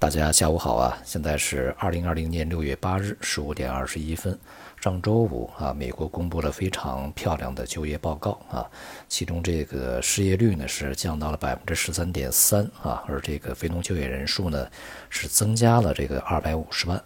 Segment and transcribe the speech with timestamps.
[0.00, 0.96] 大家下午好啊！
[1.04, 4.36] 现在是二零二零年六月八日十五点二十一分。
[4.80, 8.64] 上周五啊，美国公布了非常漂亮的就业报告啊，
[9.10, 14.66] 其中这个失业率呢是降到了百分之十三点三啊，而这个非农就业人数呢
[15.10, 16.98] 是增加了这个二百五十万，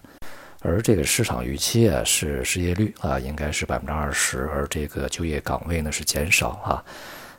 [0.60, 6.84] 而这个市场预期啊是失业率啊应该是百分之二十，而这个就业岗位呢是减少啊，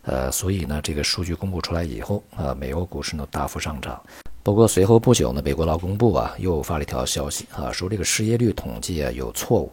[0.02, 4.04] 呃，所以呢这个数据公布出来以后啊，美国股市呢大幅上涨。
[4.46, 9.72] 不过随后不久呢，美国劳工部啊又发了一条消息啊，说这个失业率统计啊有错误，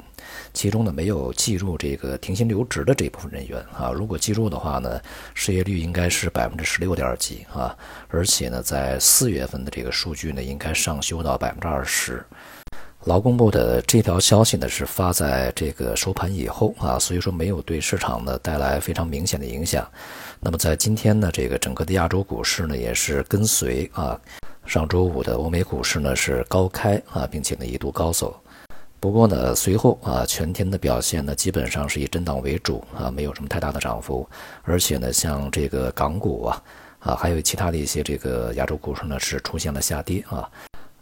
[0.55, 3.91] 其中呢没有计入这个停薪留职的这部分人员啊。
[3.91, 4.98] 如果计入的话呢，
[5.34, 7.77] 失业率应该是百分之十六点几啊，
[8.09, 12.25] 而且呢在四月份的这个数据呢应该上修到百分之二十。
[13.05, 19.86] 劳工部的这条消息呢是发在这个收盘以后啊，所以说没有对市场呢带来非常明显的影响。
[20.41, 24.19] 那么在今天呢，这个整个的亚洲股市呢也是跟随啊。
[24.73, 28.35] 上周五的欧美股市呢是高开啊，并且呢一度高走，
[28.98, 34.27] 不过呢随后啊全天的表现呢基本上是以震荡为主啊，没有什么太大的涨幅，
[34.62, 36.62] 而且呢像这个港股啊
[37.01, 40.51] 啊还有其他的一些这个亚洲股市呢是出现了下跌啊。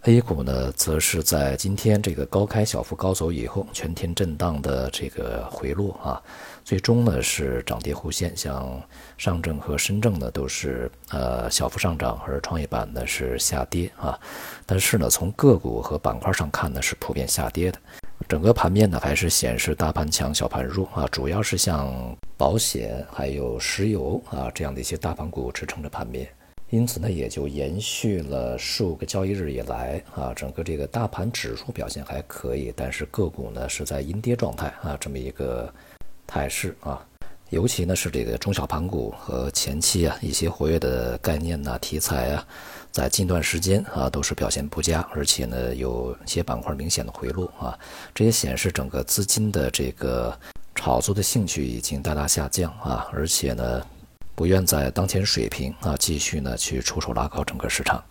[0.05, 6.17] A 股呢，则是在今天这个高开小幅高走以后，全天震荡的这个回落啊，
[6.65, 8.83] 最终呢是涨跌互现，像
[9.19, 14.19] 上证和深证呢都是呃小幅上涨，而创业板呢是下跌啊。
[14.65, 17.79] 但是呢，从个股和板块上看呢，是普遍下跌的。
[18.27, 26.27] 整个盘面呢还是显示大盘强小盘弱啊，主要是像保险还有石油啊这样的一些大盘股支撑着盘面。
[26.71, 35.73] 因此呢，也就延续了数个交易日以来啊，整个这个大盘指数表现还可以，但是个股呢是在阴跌状态啊，这么一个
[36.29, 37.05] 态势啊。
[37.49, 42.47] 尤其呢是这个中小盘股和前期啊一些活跃的概念呐、题材啊，
[42.93, 47.77] 在近段时间啊都是表现不佳，而且呢有些板块明显的回落啊，
[48.15, 50.33] 这也显示整个资金的这个
[50.77, 53.85] 炒作的兴趣已经大大下降啊，而且呢。
[54.41, 58.03] 不愿在当前水平啊继续呢去出手拉高整个市场。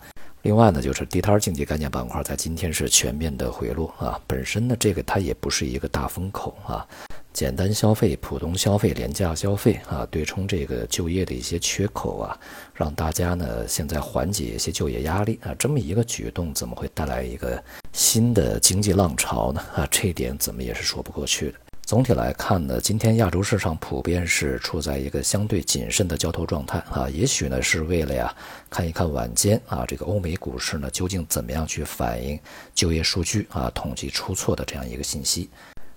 [0.44, 4.22] 另外呢，就是地摊经济概念板块在今天是全面的回落啊。
[4.28, 6.88] 本身呢，这个它也不是一个大风口啊，
[7.34, 12.38] 简单消费、普通消费、廉价消费啊，对冲这个就业的一些缺口啊，
[12.76, 19.60] 让大家呢现在缓解一些就业压力啊，这么一个举动怎么会带来一个新的经济浪潮呢？
[19.76, 21.56] 啊，这一点怎么也是说不过去的。
[21.90, 28.32] 总体来看呢，今天亚洲市场普遍是处在一个相对谨慎的交投状态啊，也许呢是为了呀
[28.70, 32.40] 看一看晚间啊这个欧美股市呢究竟怎么样去反映
[32.76, 35.50] 就业数据啊统计出错的这样一个信息。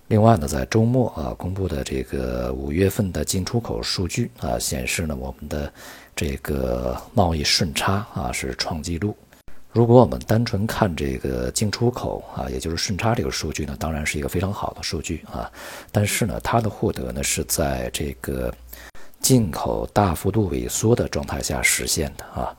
[0.07, 5.71] 另外呢，在周末啊公布的这个五月份的进出口数据啊显示呢，我们的
[6.15, 9.15] 这个贸易顺差啊是创纪录。
[9.73, 15.51] 如果我们单纯看这个进出口啊，也就是顺差这个数据呢，当然是一个非常好的数据啊。
[15.91, 18.53] 但是呢，它的获得呢是在这个
[19.19, 22.55] 进口大幅度萎缩的状态下实现的啊。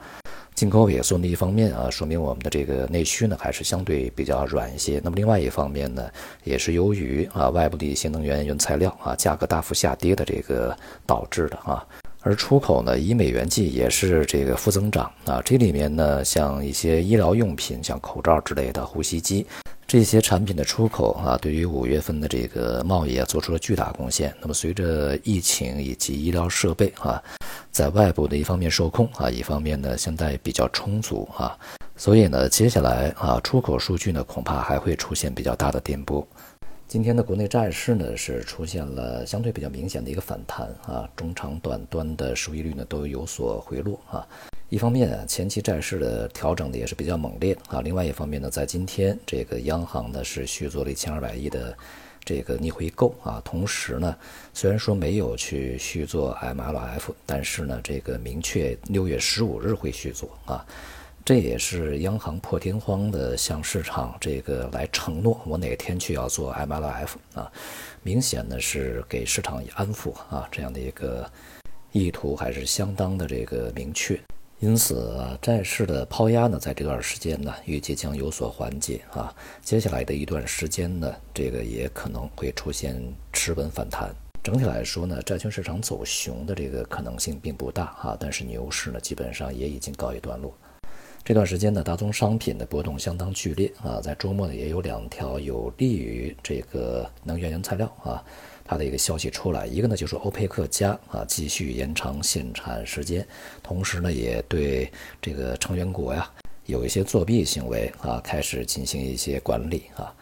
[0.57, 5.01] 进口萎缩的一方面啊，说明我们的这个内需呢还是相对比较软一些。
[5.05, 6.11] 那么另外一方面呢，
[6.43, 10.77] 也是由于啊外部的一些能源原材料啊价格大幅下跌的这个
[11.07, 11.87] 导致的啊。
[12.27, 15.43] 而出口呢，以美元计也是这个负增长啊。
[15.45, 19.47] 这里面呢，像一些医疗用品，像口罩之类的、呼吸机
[19.87, 24.35] 这些产品的出口啊，对于五月份的这个贸易啊，做出了巨大贡献。
[24.41, 27.23] 那么，随着疫情以及医疗设备啊，
[27.71, 31.55] 在外部的一方面受控啊，一方面呢，现在比较充足啊，
[31.95, 36.25] 所以呢，接下来啊，出口数据呢，恐怕还会出现比较大的颠簸。
[36.95, 44.25] 今天的国内债市呢是出现了相对比较明显的一个反弹啊，中长短端的收益率呢都有所回落啊。
[44.69, 51.77] 一方面啊前期债市的调整呢也是比较猛烈啊，另外一方面呢，在今天这个央行呢是续做了一千二百亿的
[52.25, 54.17] 这个逆回购啊，同时呢，
[54.53, 60.65] 虽然说没有去续做 MLF，但是呢，这个明确六月十五日会续做啊。
[61.25, 67.51] 这也是央行破天荒的向市场这个来承诺，我哪天去要做 MLF 啊，
[68.03, 71.27] 明显呢是给市场以安抚啊，这样的一个
[71.93, 74.21] 意图还是相当的这个明确。
[74.61, 79.35] 因此啊，债市的抛压呢，在这段时间呢，预计将有所缓解啊。
[79.63, 82.95] 接下来的一段时间呢，这个也可能会出现
[83.33, 84.15] 持稳反弹。
[84.43, 90.55] 整体来说呢，债券市场走熊的这个可能性并不大啊，但是牛市呢，基本上也已经告一段落。
[91.25, 98.23] 这段时间呢，大宗商品的波动相当剧烈啊，在周末呢也有两条有利于这个能源原材料啊，
[98.63, 103.27] 它的一个消息出来，一个呢就是欧佩克加啊继续延长限产时间，
[103.63, 104.93] 同时呢也对
[105.23, 106.31] 这个成员国呀
[106.67, 110.15] 有一些作弊行为啊，开始进行一些管理啊，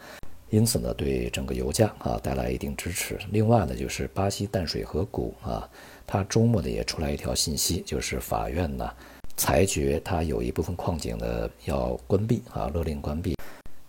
[0.51, 3.19] 因此呢，对整个油价啊带来一定支持。
[3.29, 5.69] 另外呢，就是巴西淡水河谷啊，
[6.07, 8.89] 它周末呢也出来一条信息，就是法院呢
[9.35, 13.35] 裁决它有一部分矿井呢要关闭啊，勒令关闭，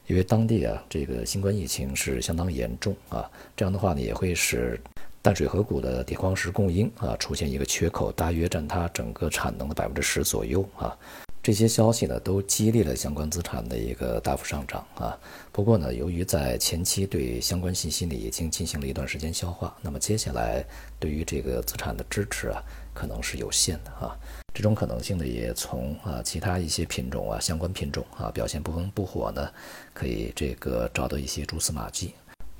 [0.06, 4.80] 因为当地啊这个新冠疫情是相当严重啊，这样的话呢也会使
[5.22, 10.96] 淡水河谷的铁矿石供应啊出现一个缺口，大约占它整个产能的百分之十左右啊。
[11.44, 15.14] 这些消息呢，都激励了相关资产的一个大幅上涨啊。
[15.52, 20.64] 不过呢，由于在前期对相关信息呢已经进行了一段时间消化，那么接下来
[20.98, 22.62] 对于这个资产的支持啊，
[22.94, 24.16] 可能是有限的啊。
[24.54, 29.46] 这种可能性呢，也从啊其他一些品种啊相关品种啊表现不温不火呢，
[29.92, 32.14] 可以这个找到一些蛛丝马迹。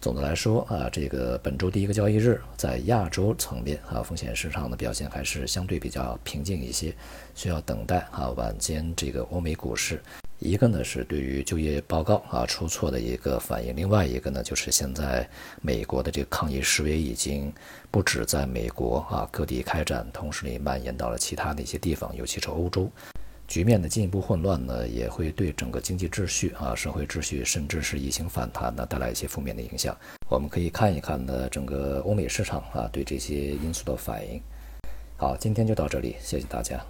[0.04, 6.94] 总的来说啊，这个本周第一个交易日在亚洲层面啊，风险市场的表现还是相对比较平静一些，
[7.34, 10.02] 需要等待啊晚间这个欧美股市，
[10.40, 15.26] 一个呢是对于就业报告啊出错的一个反应，另外一个呢就是现在
[15.62, 17.50] 美国的这个抗议示威已经
[17.90, 22.90] 不止在美国啊各地开展，同时也蔓延到了其他的一些地方，尤其是欧洲。
[23.54, 29.96] 局面的进一步混乱呢，也会对整个经济秩序啊、社会秩序，甚至是疫情反弹呢，带来一些负面的影响。
[30.28, 34.42] 我们可以看一看呢，整个欧美市场啊，对这些因素的反应。
[35.16, 36.84] 好，今天就到这里，谢谢大家。